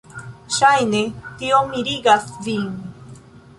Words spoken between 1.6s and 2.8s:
mirigas vin.